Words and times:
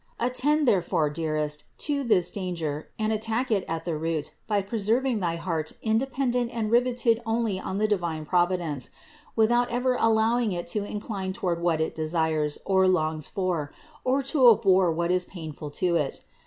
Attend, 0.19 0.67
therefore, 0.67 1.11
dearest, 1.11 1.65
to 1.77 2.03
this 2.03 2.31
danger 2.31 2.89
and 2.97 3.13
attack 3.13 3.51
it 3.51 3.63
at 3.67 3.85
the 3.85 3.95
root 3.95 4.33
by 4.47 4.59
preserving 4.59 5.19
thy 5.19 5.35
heart 5.35 5.73
independent 5.83 6.49
and 6.51 6.71
riveted 6.71 7.21
only 7.23 7.59
on 7.59 7.77
the 7.77 7.87
divine 7.87 8.25
Providence, 8.25 8.89
without 9.35 9.69
ever 9.69 9.93
allowing 9.99 10.53
it 10.53 10.65
to 10.65 10.83
incline 10.83 11.33
toward 11.33 11.61
what 11.61 11.79
it 11.79 11.93
desires 11.93 12.57
or 12.65 12.87
longs 12.87 13.27
for, 13.27 13.71
or 14.03 14.23
to 14.23 14.49
abhor 14.49 14.91
what 14.91 15.11
is 15.11 15.23
painful 15.23 15.69
to 15.69 15.97
it. 15.97 16.25